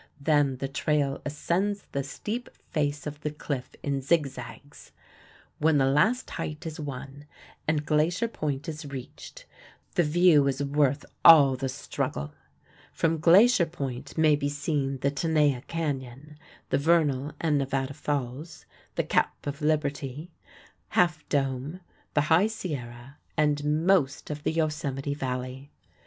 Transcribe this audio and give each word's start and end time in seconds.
Then 0.19 0.57
the 0.57 0.67
trail 0.67 1.21
ascends 1.27 1.85
the 1.91 2.03
steep 2.03 2.49
face 2.71 3.05
of 3.05 3.21
the 3.21 3.29
cliff 3.29 3.75
in 3.83 4.01
zig 4.01 4.25
zags. 4.25 4.93
When 5.59 5.77
the 5.77 5.85
last 5.85 6.27
height 6.31 6.65
is 6.65 6.79
won 6.79 7.27
and 7.67 7.85
Glacier 7.85 8.27
Point 8.27 8.67
is 8.67 8.83
reached, 8.87 9.45
the 9.93 10.01
view 10.01 10.47
is 10.47 10.63
worth 10.63 11.05
all 11.23 11.55
the 11.55 11.69
struggle. 11.69 12.33
From 12.91 13.19
Glacier 13.19 13.67
Point 13.67 14.17
may 14.17 14.35
be 14.35 14.49
seen 14.49 14.97
the 15.01 15.11
Tenaya 15.11 15.61
Canyon, 15.67 16.39
the 16.71 16.79
Vernal 16.79 17.33
and 17.39 17.59
Nevada 17.59 17.93
Falls, 17.93 18.65
the 18.95 19.03
Cap 19.03 19.45
of 19.45 19.61
Liberty, 19.61 20.31
Half 20.97 21.29
Dome, 21.29 21.79
the 22.15 22.21
High 22.21 22.47
Sierra, 22.47 23.19
and 23.37 23.85
most 23.85 24.31
of 24.31 24.41
the 24.41 24.51
Yosemite 24.51 25.13
Valley. 25.13 25.69